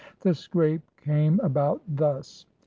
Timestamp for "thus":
1.87-2.47